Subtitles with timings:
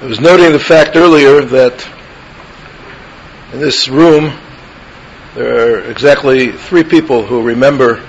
[0.00, 1.88] I was noting the fact earlier that
[3.52, 4.32] in this room
[5.34, 8.00] there are exactly three people who remember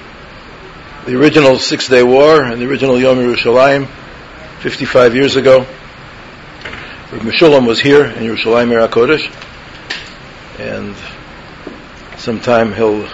[1.08, 3.88] the original Six Day War and the original Yom Yerushalayim
[4.60, 5.62] 55 years ago.
[7.12, 9.26] Rav Meshulam was here in Yerushalayim Ir HaKodesh
[10.60, 10.96] and
[12.20, 13.08] sometime he'll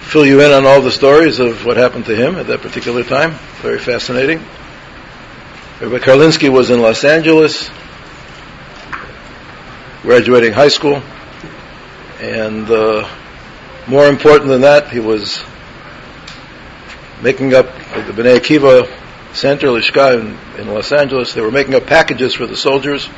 [0.00, 3.04] fill you in on all the stories of what happened to him at that particular
[3.04, 3.32] time.
[3.60, 4.38] Very fascinating.
[5.78, 7.68] Rabbi Karlinsky was in Los Angeles,
[10.02, 11.02] graduating high school,
[12.20, 13.08] and uh,
[13.86, 15.42] more important than that, he was
[17.22, 18.88] making up the Bnei Akiva
[19.34, 21.34] Center Lishka in, in, Los Angeles.
[21.34, 23.08] They were making up packages for the soldiers.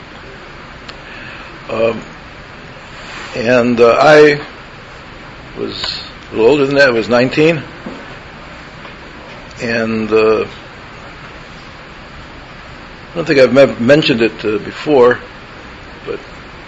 [1.69, 2.02] Um,
[3.34, 4.47] and uh, I
[5.59, 6.89] was a little older than that.
[6.89, 7.62] I was 19.
[9.62, 10.47] And uh,
[13.11, 15.20] I don't think I've me- mentioned it uh, before,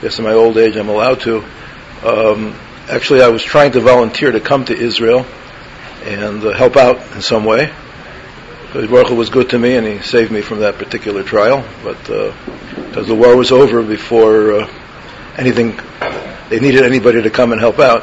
[0.00, 1.44] guess in my old age I'm allowed to.
[2.04, 5.26] Um, actually, I was trying to volunteer to come to Israel
[6.04, 7.72] and uh, help out in some way.
[8.72, 11.66] Baruch was good to me, and he saved me from that particular trial.
[11.82, 14.70] But because uh, the war was over before uh,
[15.38, 15.80] anything,
[16.50, 18.02] they needed anybody to come and help out.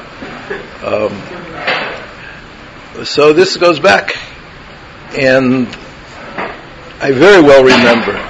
[0.84, 1.12] Um,
[3.06, 4.16] so this goes back,
[5.16, 5.68] and
[7.00, 8.30] I very well remember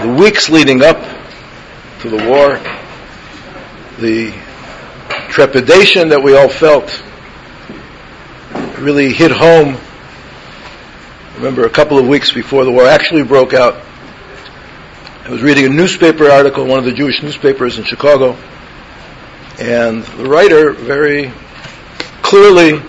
[0.00, 1.17] the weeks leading up
[2.00, 2.58] to the war,
[3.98, 4.32] the
[5.30, 7.02] trepidation that we all felt
[8.78, 9.76] really hit home.
[9.76, 13.82] I remember a couple of weeks before the war actually broke out,
[15.24, 18.36] I was reading a newspaper article, one of the Jewish newspapers in Chicago,
[19.58, 21.32] and the writer very
[22.22, 22.80] clearly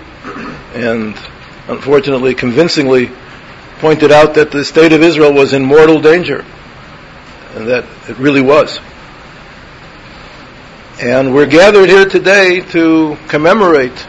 [0.76, 1.18] and
[1.68, 3.12] unfortunately convincingly
[3.80, 6.46] pointed out that the state of Israel was in mortal danger,
[7.56, 8.80] and that it really was.
[11.02, 14.06] And we're gathered here today to commemorate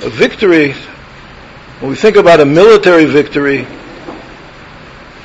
[0.00, 0.72] a victory.
[1.80, 3.66] When we think about a military victory,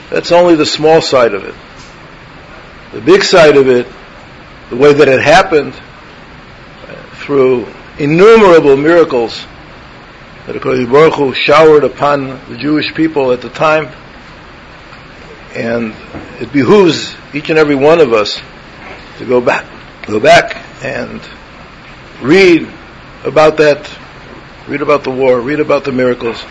[0.10, 1.56] that's only the small side of it.
[2.92, 3.88] The big side of it,
[4.70, 5.76] the way that it happened,
[7.14, 7.66] through
[7.98, 9.46] innumerable miracles
[10.46, 13.88] that HaKadosh Baruch Hu showered upon the Jewish people at the time.
[15.56, 15.96] And
[16.42, 18.42] it behooves each and every one of us
[19.20, 19.66] to go back,
[20.06, 21.22] go back and
[22.22, 22.68] read
[23.24, 23.90] about that,
[24.68, 26.44] read about the war, read about the miracles,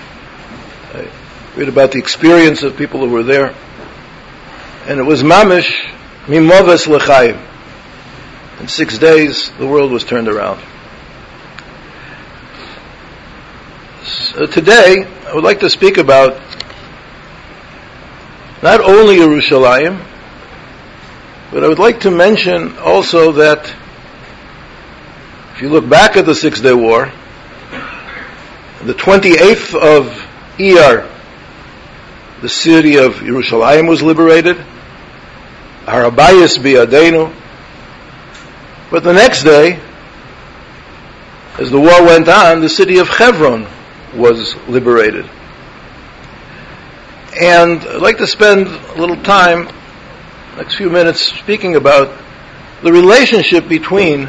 [1.57, 3.55] read about the experience of people who were there.
[4.87, 5.71] And it was mamish
[6.27, 7.49] mimoves lechayim.
[8.61, 10.62] In six days, the world was turned around.
[14.05, 16.41] So today, I would like to speak about
[18.62, 20.12] not only Yerushalayim,
[21.53, 23.73] but I would like to mention also that
[25.55, 27.13] if you look back at the Six Day War,
[28.83, 30.07] the 28th of
[30.57, 31.09] Iyar,
[32.41, 34.57] the city of Yerushalayim was liberated,
[35.85, 37.33] Har HaBayis Biyadenu,
[38.91, 39.79] but the next day,
[41.59, 43.67] as the war went on, the city of Hebron
[44.15, 45.29] was liberated.
[47.41, 49.69] And I'd like to spend a little time,
[50.57, 52.19] next few minutes, speaking about
[52.83, 54.29] the relationship between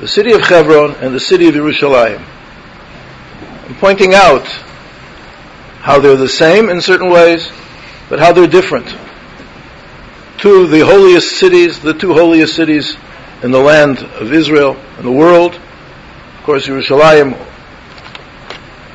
[0.00, 2.22] the city of Hebron and the city of Jerusalem.
[3.66, 4.46] I'm pointing out
[5.80, 7.50] how they're the same in certain ways,
[8.08, 8.86] but how they're different.
[10.38, 12.96] Two of the holiest cities, the two holiest cities
[13.42, 15.54] in the land of Israel and the world.
[15.54, 17.32] Of course, Jerusalem,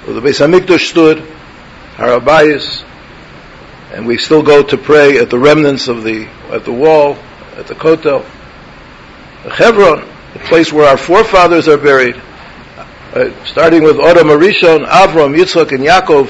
[0.05, 1.19] where the Beis Hamikdash stood,
[1.97, 2.85] Har HaBayis,
[3.91, 7.15] and we still go to pray at the remnants of the at the wall,
[7.57, 8.23] at the Kotel.
[9.51, 12.15] Hebron, the place where our forefathers are buried,
[13.13, 16.29] uh, starting with Adam Arishon, Avram, Yitzchak, and Yaakov,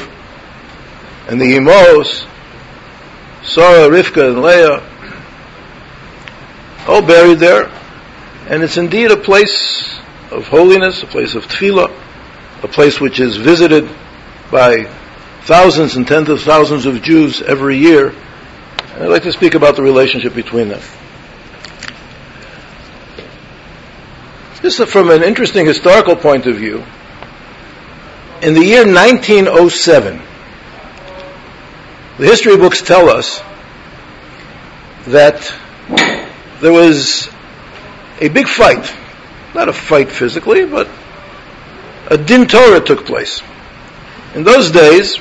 [1.27, 2.25] and the Imos,
[3.43, 4.83] Sarah, Rivka, and Leah,
[6.87, 7.71] all buried there.
[8.47, 9.99] And it's indeed a place
[10.31, 11.91] of holiness, a place of tefillah,
[12.63, 13.89] a place which is visited
[14.51, 14.85] by
[15.49, 18.09] thousands and tens of thousands of Jews every year.
[18.09, 20.79] And I'd like to speak about the relationship between them.
[24.61, 26.83] Is from an interesting historical point of view.
[28.43, 30.21] In the year 1907,
[32.19, 33.41] the history books tell us
[35.07, 35.51] that
[36.61, 37.27] there was
[38.19, 38.95] a big fight.
[39.55, 40.87] Not a fight physically, but
[42.05, 43.41] a din Torah took place.
[44.35, 45.19] In those days,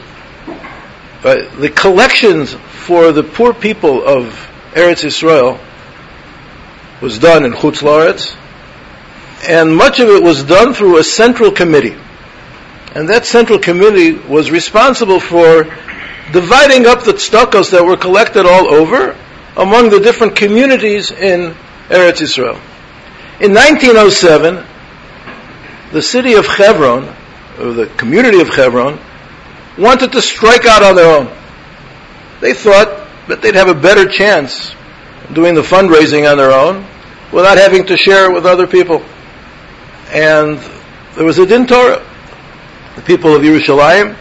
[1.24, 4.24] uh, the collections for the poor people of
[4.72, 5.58] Eretz Israel
[7.00, 8.36] was done in Chutz Laretz,
[9.48, 11.96] and much of it was done through a central committee.
[12.94, 15.64] And that central committee was responsible for
[16.32, 19.16] dividing up the tzedakos that were collected all over
[19.56, 21.54] among the different communities in
[21.88, 22.60] Eretz Israel.
[23.40, 24.64] In 1907,
[25.92, 27.04] the city of Hebron,
[27.58, 28.98] or the community of Hebron,
[29.78, 31.26] wanted to strike out on their own.
[32.40, 34.74] They thought that they'd have a better chance
[35.32, 36.86] doing the fundraising on their own
[37.32, 39.04] without having to share it with other people.
[40.12, 40.58] And
[41.14, 42.04] there was a din Torah.
[42.96, 44.16] The people of Yerushalayim,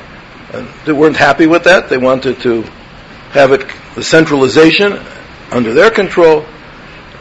[0.53, 1.89] and they weren't happy with that.
[1.89, 2.61] They wanted to
[3.31, 3.65] have it,
[3.95, 4.99] the centralization
[5.51, 6.45] under their control.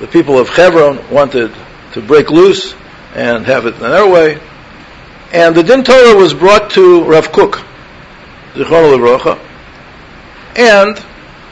[0.01, 1.55] The people of Hebron wanted
[1.93, 2.75] to break loose
[3.15, 4.39] and have it in their way.
[5.33, 7.65] And the Din Torah was brought to Rav Kook,
[8.57, 9.39] Zichron Levrocha,
[10.57, 10.97] and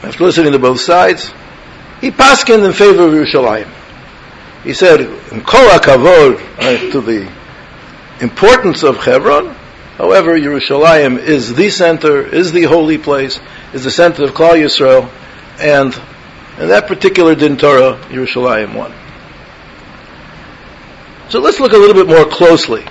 [0.03, 1.31] after listening to both sides,
[2.01, 3.71] he paskined in favor of Yerushalayim.
[4.63, 7.31] He said, in Kol HaKavod, to the
[8.19, 9.49] importance of Hebron,
[9.97, 13.39] however, Yerushalayim is the center, is the holy place,
[13.73, 15.09] is the center of Klal Yisrael,
[15.59, 15.93] and
[16.59, 18.91] in that particular Din Torah, Yerushalayim won.
[21.29, 22.83] So let's look a little bit more closely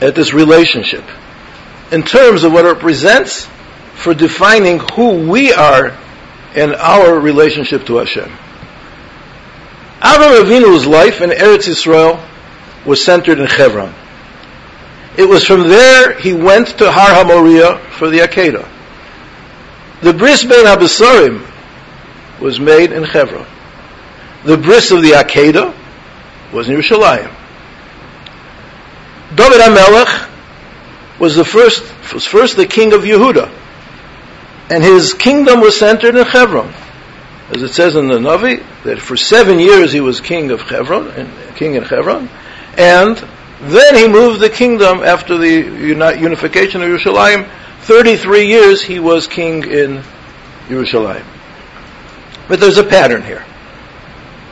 [0.00, 1.04] at this relationship
[1.92, 3.48] in terms of what it represents
[3.94, 5.96] for defining who we are
[6.54, 8.28] in our relationship to Hashem.
[10.00, 12.22] Avram Avinu's life in Eretz Yisrael
[12.84, 13.94] was centered in Hebron.
[15.16, 18.68] It was from there he went to Har HaMoriah for the Akedah.
[20.02, 21.46] The bris ben Habesarim
[22.40, 23.46] was made in Hebron.
[24.44, 25.74] The bris of the Akedah
[26.52, 27.34] was in Yerushalayim.
[29.34, 30.35] David HaMelech
[31.18, 31.82] was the first,
[32.12, 33.52] was first the king of Yehuda.
[34.68, 36.72] And his kingdom was centered in Hebron
[37.50, 41.30] as it says in the Navi, that for seven years he was king of Hebron,
[41.54, 42.28] king in Hebron,
[42.76, 43.16] and
[43.60, 47.48] then he moved the kingdom after the unification of Yerushalayim.
[47.82, 50.02] 33 years he was king in
[50.68, 51.24] Yerushalayim.
[52.48, 53.44] But there's a pattern here.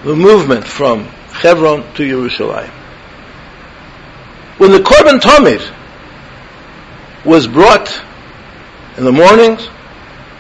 [0.05, 2.71] The movement from Hebron to Yerushalayim.
[4.59, 5.75] When the Korban Tamid
[7.25, 8.03] was brought
[8.97, 9.69] in the mornings,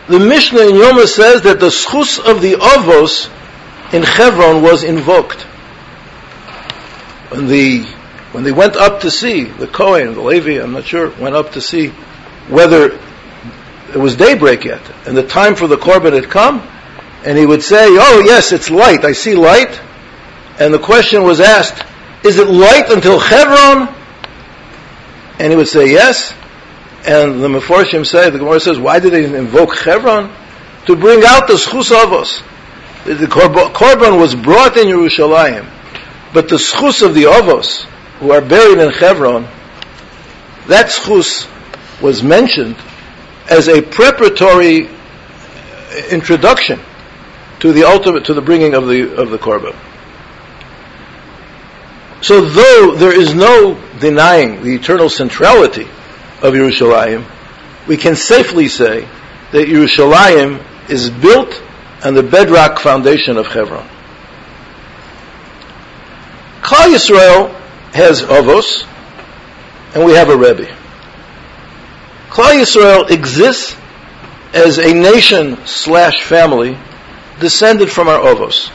[0.08, 3.30] the Mishnah in Yoma says that the schus of the Avos
[3.92, 5.42] in Hebron was invoked.
[7.30, 7.84] When the
[8.32, 11.52] when they went up to see the Kohen, the Levi, I'm not sure, went up
[11.52, 11.88] to see
[12.48, 12.98] whether
[13.92, 16.60] it was daybreak yet, and the time for the korban had come,
[17.24, 19.04] and he would say, "Oh yes, it's light.
[19.04, 19.80] I see light."
[20.58, 21.82] And the question was asked,
[22.24, 23.94] "Is it light until Hebron?"
[25.38, 26.34] And he would say, "Yes."
[27.06, 30.34] And the Meforshim say, the Gemara says, why did they invoke Hebron?
[30.86, 32.42] To bring out the Schus Avos.
[33.04, 35.70] The Korban was brought in Yerushalayim,
[36.32, 37.84] but the Schus of the Avos,
[38.18, 39.42] who are buried in Hebron,
[40.68, 41.46] that Schus
[42.00, 42.76] was mentioned
[43.50, 44.88] as a preparatory
[46.10, 46.80] introduction
[47.60, 49.76] to the ultimate, to the bringing of the, of the Korban.
[52.22, 55.86] So though there is no denying the eternal centrality
[56.42, 57.24] of Yerushalayim,
[57.86, 59.08] we can safely say
[59.52, 61.62] that Yerushalayim is built
[62.04, 63.88] on the bedrock foundation of Hebron.
[66.60, 67.54] Klal Yisrael
[67.92, 68.86] has Avos,
[69.94, 70.66] and we have a Rebbe.
[72.30, 73.76] Klal Yisrael exists
[74.52, 76.78] as a nation slash family
[77.40, 78.70] descended from our Avos.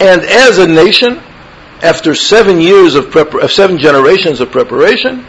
[0.00, 1.22] And as a nation,
[1.82, 3.12] after seven years of
[3.50, 5.24] seven generations of preparation,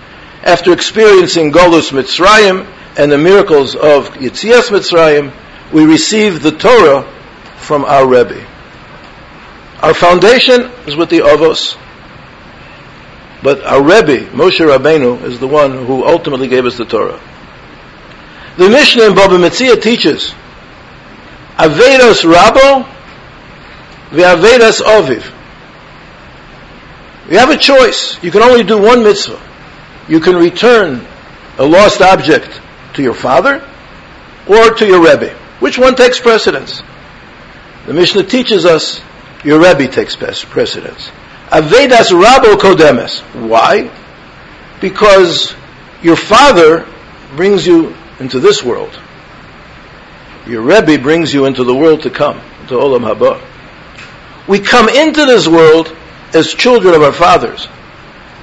[0.47, 2.65] after experiencing Golus Mitzrayim
[2.97, 5.33] and the miracles of Yitzias Mitzrayim,
[5.73, 7.03] we receive the Torah
[7.57, 8.47] from our Rebbe.
[9.81, 11.77] Our foundation is with the Avos,
[13.43, 17.19] but our Rebbe, Moshe Rabbeinu, is the one who ultimately gave us the Torah.
[18.57, 20.33] The Mishnah in Baba Metzia teaches,
[21.57, 22.87] Avedas Rabo,
[24.11, 25.33] Ve'avedas Oviv.
[27.29, 28.17] You have a choice.
[28.23, 29.46] You can only do one mitzvah
[30.07, 31.05] you can return
[31.57, 32.61] a lost object
[32.93, 33.67] to your father
[34.47, 35.33] or to your Rebbe.
[35.59, 36.81] Which one takes precedence?
[37.85, 39.01] The Mishnah teaches us
[39.43, 41.11] your Rebbe takes precedence.
[41.49, 43.21] Avedas Rabo Kodemes.
[43.47, 43.91] Why?
[44.81, 45.55] Because
[46.01, 46.87] your father
[47.35, 48.99] brings you into this world.
[50.45, 53.41] Your Rebbe brings you into the world to come, to Olam Haba.
[54.47, 55.93] We come into this world
[56.33, 57.67] as children of our fathers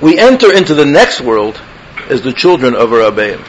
[0.00, 1.60] we enter into the next world
[2.08, 3.44] as the children of our Abayim.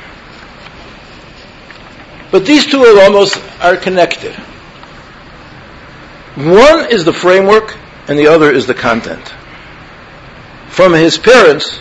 [2.31, 4.33] But these two almost are connected.
[6.35, 9.33] One is the framework and the other is the content.
[10.67, 11.79] From his parents,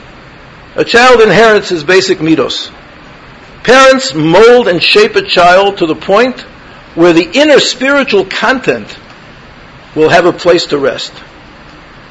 [0.77, 2.73] a child inherits his basic midos.
[3.65, 6.41] Parents mold and shape a child to the point
[6.95, 8.97] where the inner spiritual content
[9.97, 11.13] will have a place to rest.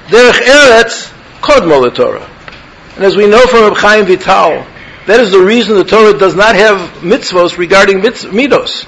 [0.07, 2.29] Derech Eretz Kodmo Torah.
[2.95, 4.65] And as we know from Reb Chaim Vital,
[5.07, 8.85] that is the reason the Torah does not have mitzvos regarding mitz- midos.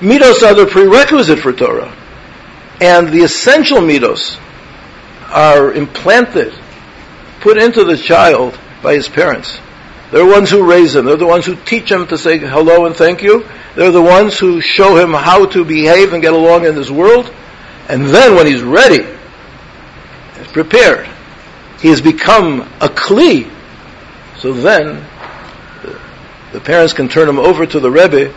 [0.00, 1.96] Midos are the prerequisite for Torah.
[2.80, 4.38] And the essential midos
[5.30, 6.52] are implanted,
[7.40, 9.58] put into the child by his parents.
[10.10, 11.04] They're the ones who raise him.
[11.04, 13.46] They're the ones who teach him to say hello and thank you.
[13.76, 17.32] They're the ones who show him how to behave and get along in this world.
[17.88, 19.04] And then when he's ready,
[20.36, 21.08] he's prepared,
[21.80, 23.50] he has become a kli.
[24.38, 25.04] So then,
[26.52, 28.34] the parents can turn him over to the Rebbe,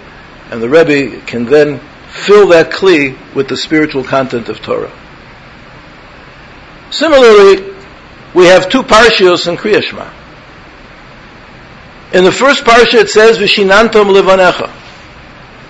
[0.49, 4.91] and the Rebbe can then fill that kli with the spiritual content of Torah.
[6.91, 7.73] Similarly,
[8.33, 10.11] we have two parshios in Kriyashma.
[12.13, 14.69] In the first parsha it says, Vishinantom levanecha.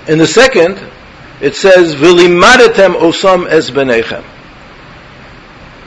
[0.10, 0.78] In the second,
[1.40, 4.24] it says, V'limadetem osam es benechem.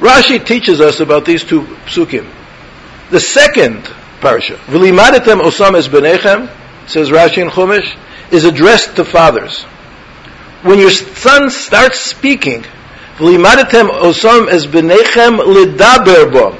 [0.06, 2.30] Rashi teaches us about these two psukim.
[3.10, 3.82] The second
[4.20, 6.48] parsha, V'limadetem osam es benechem,
[6.88, 7.96] says Rashi in Chumash,
[8.30, 9.62] is addressed to fathers.
[10.62, 12.62] When your son starts speaking,
[13.16, 16.58] V'limadetem osam es benechem lidaber bom.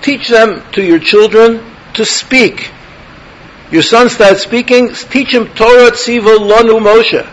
[0.00, 2.70] Teach them to your children to speak.
[3.70, 7.28] Your son starts speaking, teach him Torah Tziva Lonu Moshe.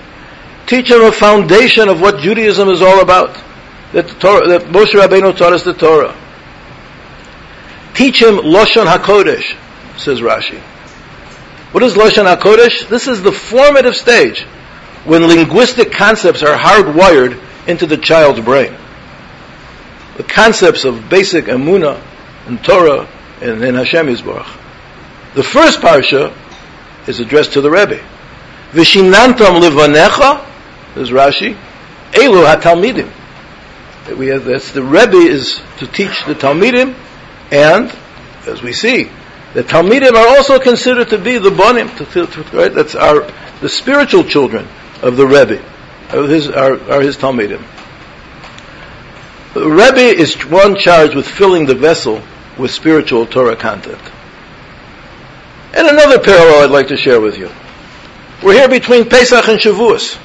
[0.68, 3.38] Teach him a foundation of what Judaism is all about.
[3.94, 6.16] That, Torah, that Moshe Rabbeinu taught us the Torah.
[7.94, 9.58] Teach him Lashon HaKodesh,
[10.00, 10.60] says Rashi.
[11.72, 12.88] What is Lashon HaKodesh?
[12.88, 14.44] This is the formative stage
[15.04, 18.74] when linguistic concepts are hardwired into the child's brain.
[20.18, 22.02] The concepts of basic Emunah
[22.48, 23.08] and Torah
[23.42, 24.58] and in Hashem Yisborach.
[25.36, 26.34] The first parsha
[27.08, 28.00] is addressed to the Rebbe.
[28.72, 30.46] Vishinantam livanecha,
[30.94, 31.58] says Rashi,
[32.12, 33.12] elu hatalmidim.
[34.10, 36.96] We have that's the Rebbe is to teach the Talmidim,
[37.52, 37.96] and
[38.48, 39.10] as we see,
[39.54, 42.74] the Talmidim are also considered to be the bonim, to, to, right?
[42.74, 43.28] That's our
[43.62, 44.68] the spiritual children
[45.04, 45.64] of the Rebbe,
[46.10, 47.64] of his are, are his Talmidim.
[49.54, 52.24] The Rebbe is one charged with filling the vessel
[52.58, 54.02] with spiritual Torah content.
[55.74, 57.50] And another parallel I'd like to share with you.
[58.44, 60.18] We're here between Pesach and Shavuos.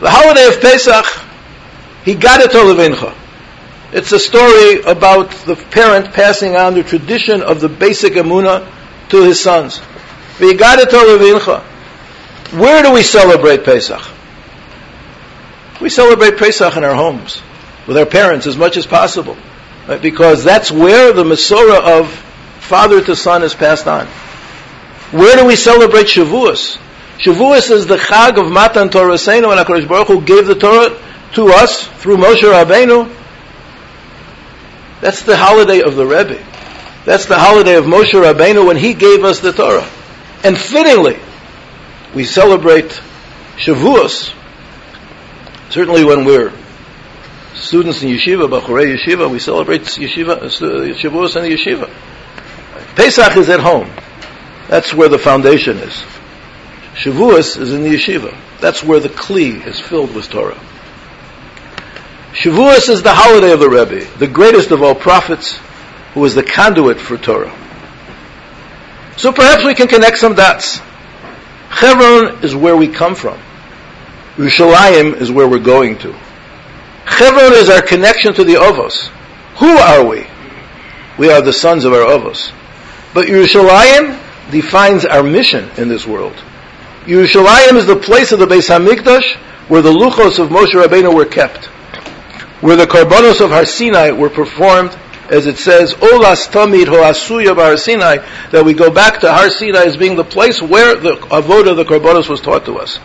[0.00, 1.06] The holiday of Pesach,
[2.04, 3.14] V'higadta l'vincha.
[3.92, 8.66] It's a story about the parent passing on the tradition of the basic emuna
[9.10, 9.82] to his sons.
[10.38, 11.62] He got it.
[12.52, 14.00] Where do we celebrate Pesach?
[15.80, 17.42] We celebrate Pesach in our homes
[17.86, 19.36] with our parents as much as possible,
[19.86, 20.00] right?
[20.00, 22.10] because that's where the Masorah of
[22.60, 24.06] father to son is passed on.
[25.10, 26.78] Where do we celebrate Shavuos?
[27.18, 30.98] Shavuos is the Chag of Matan Toraseinu and HaKadosh Baruch Hu gave the Torah
[31.34, 33.10] to us through Moshe Rabbeinu.
[35.00, 36.42] That's the holiday of the Rebbe.
[37.04, 39.88] That's the holiday of Moshe Rabbeinu when he gave us the Torah.
[40.44, 41.18] And fittingly,
[42.14, 43.00] we celebrate
[43.56, 44.34] Shavuos,
[45.70, 46.52] certainly when we're
[47.54, 50.48] students in yeshiva, Bachurei yeshiva, we celebrate yeshiva, uh, uh,
[50.94, 51.90] Shavuos in the yeshiva.
[52.96, 53.90] Pesach is at home.
[54.68, 55.94] That's where the foundation is.
[56.94, 58.36] Shavuos is in the yeshiva.
[58.60, 60.60] That's where the kli is filled with Torah.
[62.32, 65.58] Shavuos is the holiday of the Rebbe, the greatest of all prophets,
[66.14, 67.52] who is the conduit for Torah.
[69.16, 70.80] So perhaps we can connect some dots.
[71.70, 73.38] Chevron is where we come from.
[74.36, 76.14] Yerushalayim is where we're going to.
[77.06, 79.08] Chevron is our connection to the Ovos.
[79.58, 80.26] Who are we?
[81.18, 82.52] We are the sons of our Ovos.
[83.12, 86.34] But Yerushalayim defines our mission in this world.
[87.04, 89.36] Yerushalayim is the place of the Beis Hamikdash
[89.68, 91.68] where the luchos of Moshe Rabbeinu were kept,
[92.62, 94.96] where the korbanos of Har Sinai were performed,
[95.28, 98.18] as it says, Olas Tamid Hoasuya Har Sinai,
[98.52, 101.76] that we go back to Har Sinai as being the place where the avoda of
[101.76, 103.00] the korbanos was taught to us.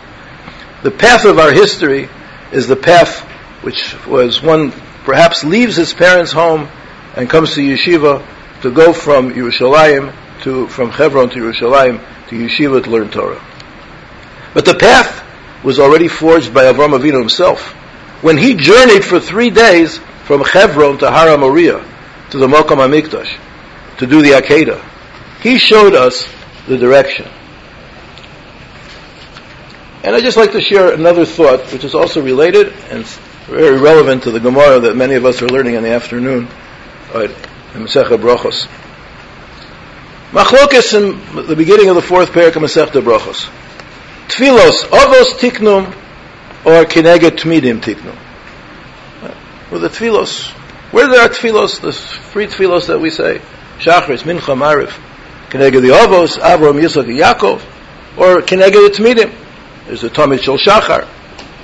[0.84, 2.08] The path of our history
[2.52, 3.22] is the path
[3.64, 4.72] which was one
[5.04, 6.70] perhaps leaves his parents' home
[7.16, 8.24] and comes to yeshiva
[8.62, 13.44] to go from Yerushalayim to from Hebron to Yerushalayim to yeshiva to learn Torah.
[14.54, 15.24] But the path
[15.64, 17.74] was already forged by Avram Avinu himself
[18.22, 21.86] when he journeyed for three days from Hebron to Har Moriah
[22.32, 23.38] to the Mokom Hamikdash
[24.00, 24.84] to do the Akedah.
[25.42, 26.28] He showed us
[26.68, 27.28] the direction.
[30.04, 33.06] And I'd just like to share another thought, which is also related and
[33.48, 36.48] very relevant to the Gemara that many of us are learning in the afternoon,
[37.14, 38.68] in Masechah Brachos.
[40.32, 43.50] Machlokes in the beginning of the fourth parak of Masechta Brachos.
[44.28, 45.94] Tfilos, avos tiknum,
[46.66, 48.18] or kineged tmidim tiknum.
[49.72, 50.50] With the tfilos,
[50.92, 53.42] where there are tfilos, the three tfilos that we say,
[53.80, 54.98] Shachris, Mincha, Mariv,
[55.50, 57.62] kineged the avos, Avram, Yitzchak, Yaakov,
[58.18, 59.34] or kineged tmidim.
[59.86, 61.08] There's a Tomit Shel Shachar,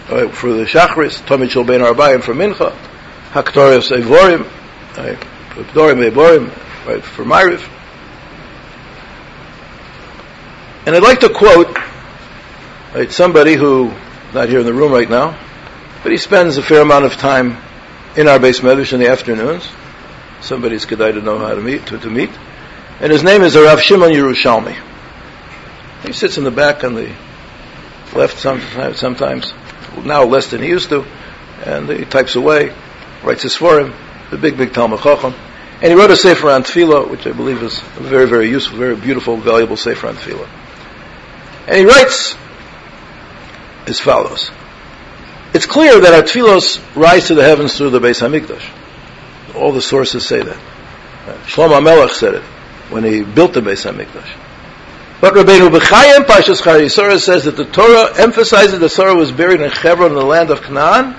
[0.10, 2.76] right, for the Shachris, Tomit Shel Ben Arbayim for Mincha,
[3.32, 4.46] Haktorios Evorim,
[4.98, 5.20] uh, right,
[5.74, 6.52] Dorim Evorim,
[7.02, 7.70] for Mariv.
[10.86, 11.78] And I'd like to quote
[12.94, 13.94] right, somebody who
[14.34, 15.38] not here in the room right now,
[16.02, 17.58] but he spends a fair amount of time
[18.16, 19.68] in our beis medrash in the afternoons.
[20.42, 22.32] Somebody's kedai to know how to meet to, to meet,
[23.00, 24.76] and his name is Rav Shimon Yerushalmi.
[26.06, 27.14] He sits in the back on the
[28.14, 29.54] left sometimes, sometimes
[30.04, 31.06] now less than he used to,
[31.66, 32.76] and he types away,
[33.24, 33.94] writes his for him,
[34.32, 35.34] the big, big Talmid Chacham.
[35.82, 38.78] And he wrote a Sefer on Tefillah, which I believe is a very, very useful,
[38.78, 40.50] very beautiful, valuable Sefer on Tefillah.
[41.68, 42.36] And he writes
[43.88, 44.52] as follows.
[45.54, 49.56] It's clear that our tefillos rise to the heavens through the Beis Hamikdash.
[49.56, 50.58] All the sources say that.
[50.58, 52.44] Uh, Shlomo Melech said it
[52.90, 54.40] when he built the Beis Hamikdash.
[55.22, 59.62] But Rabbeinu Bechayim Pashas Chayei Sora says that the Torah emphasizes the Torah was buried
[59.62, 61.16] in Hebron in the land of Canaan,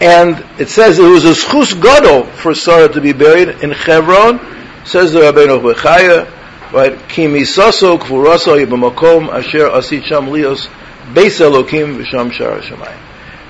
[0.00, 4.38] and it says it was a schus gadol for Sarah to be buried in Hebron.
[4.86, 7.08] Says the Rabbeinu Bechayim, right?
[7.08, 10.68] Ki misaso kfuraso b'makom asher asit lios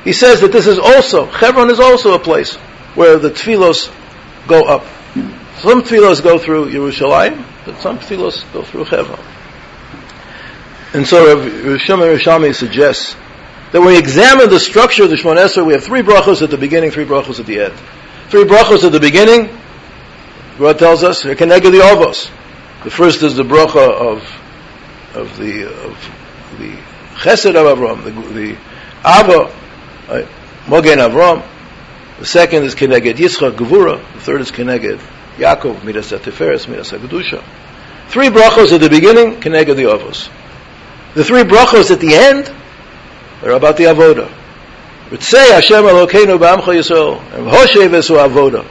[0.05, 2.55] He says that this is also Hebron is also a place
[2.95, 3.93] where the tefillos
[4.47, 4.85] go up.
[5.59, 9.19] Some tefillos go through Yerushalayim, but some tefillos go through Hebron.
[10.95, 13.15] And so Rav Shimon Yerushalmi suggests
[13.73, 16.51] that when we examine the structure of the Shemoneh Esrei, we have three brachos at
[16.51, 17.75] the beginning, three brachos at the end.
[18.31, 19.51] Three brachos at the beginning,
[20.59, 22.31] God tells us, the.
[22.85, 24.23] The first is the bracha of
[25.15, 26.18] of the of
[27.19, 28.57] Chesed of Avram, the, the?
[30.67, 31.43] Mogen Avram.
[32.19, 34.01] The second is Keneged Yitzchak Gevura.
[34.15, 35.01] The third is Keneged
[35.37, 37.45] Yaakov Midas Tiferes Midas Kedusha.
[38.09, 40.31] Three brachos at the beginning, Keneged the Avos.
[41.15, 42.53] The three brachos at the end
[43.43, 44.33] are about the avoda.
[45.09, 48.65] Ritzei Hashem Elokeinu B'Amcha Yisrael and Hoshev Esu Avoda.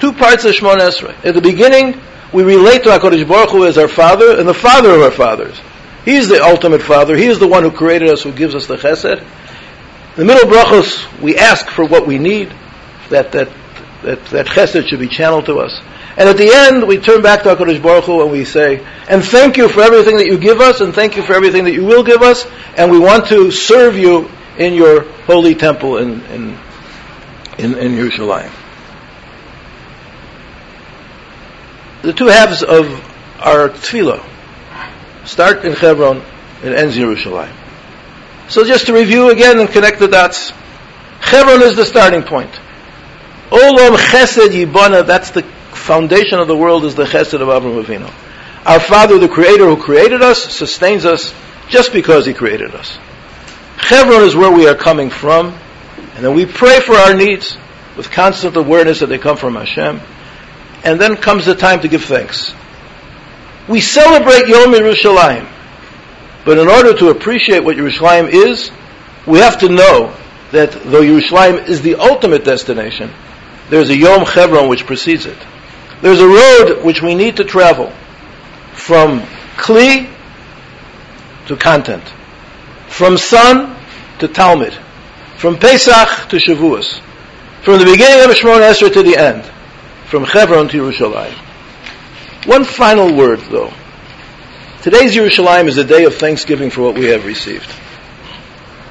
[0.00, 1.24] Two parts of Shemoneh Esrei.
[1.24, 2.00] At the beginning,
[2.32, 5.60] we relate to HaKadosh Baruch Hu as our Father and the Father of our fathers.
[6.04, 7.16] He's the ultimate Father.
[7.16, 9.24] He is the one who created us, who gives us the Chesed.
[10.16, 12.52] The middle brachos, we ask for what we need,
[13.10, 13.48] that, that,
[14.02, 15.80] that, that Chesed should be channeled to us.
[16.16, 19.24] And at the end, we turn back to HaKadosh Baruch Hu and we say, and
[19.24, 21.84] thank you for everything that you give us, and thank you for everything that you
[21.84, 22.44] will give us,
[22.76, 26.58] and we want to serve you in your holy temple in, in,
[27.58, 28.52] in, in Yerushalayim.
[32.02, 32.86] the two halves of
[33.40, 34.24] our tefillah
[35.28, 36.22] start in Hebron
[36.62, 37.54] and ends in Yerushalayim.
[38.48, 40.50] So just to review again and connect the dots,
[41.20, 42.50] Hebron is the starting point.
[43.50, 48.12] Olam Chesed Yibana, that's the foundation of the world, is the Chesed of Avraham Avinu.
[48.66, 51.34] Our Father, the Creator who created us, sustains us
[51.68, 52.98] just because He created us.
[53.76, 55.54] Hebron is where we are coming from,
[56.14, 57.56] and then we pray for our needs
[57.96, 60.00] with constant awareness that they come from Hashem
[60.84, 62.54] and then comes the time to give thanks.
[63.68, 65.46] We celebrate Yom Yerushalayim,
[66.44, 68.70] but in order to appreciate what Yerushalayim is,
[69.26, 70.16] we have to know
[70.52, 73.10] that though Yerushalayim is the ultimate destination,
[73.68, 75.36] there's a Yom Chevron which precedes it.
[76.00, 77.92] There's a road which we need to travel
[78.72, 79.20] from
[79.56, 80.10] Kli
[81.48, 82.04] to content,
[82.88, 83.76] from Son
[84.20, 84.72] to Talmid,
[85.36, 87.00] from Pesach to Shavuos,
[87.62, 89.44] from the beginning of Shemoneh Esrei to the end
[90.08, 91.47] from Hebron to Yerushalayim.
[92.46, 93.72] One final word, though.
[94.82, 97.68] Today's Yerushalayim is a day of thanksgiving for what we have received.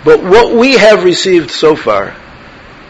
[0.03, 2.15] But what we have received so far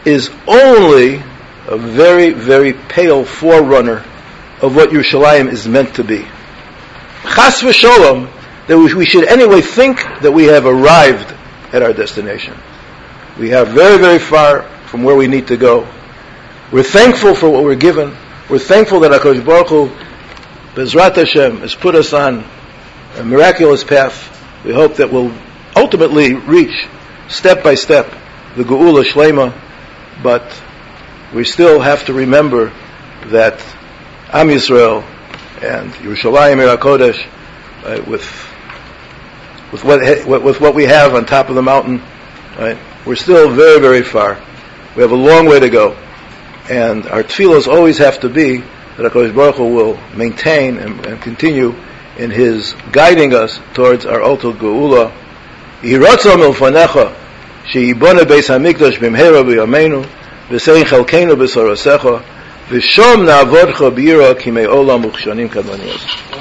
[0.04, 1.22] is only
[1.66, 4.04] a very, very pale forerunner
[4.60, 6.26] of what Yerushalayim is meant to be.
[7.22, 8.30] Chas v'sholom,
[8.66, 11.34] that we should anyway think that we have arrived
[11.72, 12.54] at our destination.
[13.38, 15.88] We have very, very far from where we need to go.
[16.72, 18.16] We're thankful for what we're given.
[18.50, 19.90] We're thankful that HaKadosh Baruch Hu,
[20.78, 22.44] Bezrat Hashem, has put us on
[23.16, 24.14] a miraculous path.
[24.64, 25.36] We hope that we'll
[25.74, 26.86] ultimately reach,
[27.26, 28.08] step by step,
[28.56, 29.60] the Geula Shlema,
[30.22, 30.62] but
[31.34, 32.72] we still have to remember
[33.26, 33.54] that
[34.32, 35.02] Am Yisrael
[35.64, 37.26] and Yerushalayim Ir HaKodesh,
[37.82, 38.22] uh, with
[39.72, 40.00] with what,
[40.44, 42.00] with what we have on top of the mountain,
[42.56, 42.78] right?
[43.04, 44.40] We're still very, very far.
[44.94, 45.94] We have a long way to go.
[46.70, 48.62] And our tefillos always have to be
[48.98, 51.74] that HaKadosh Baruch Hu will maintain and, and continue
[52.18, 55.12] in His guiding us towards our ultimate geula.
[55.82, 57.14] Yiratza milfanecha,
[57.64, 60.04] sheyibone beis hamikdash bimhera b'yameinu,
[60.48, 62.22] v'sein chalkeinu b'sarasecha,
[62.68, 66.37] v'shom na'avodcha b'yira kimei olam uchshanim kadmaniyos.